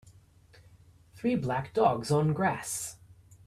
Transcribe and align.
Three 1.13 1.35
black 1.35 1.75
dogs 1.75 2.09
on 2.09 2.33
grass. 2.33 2.97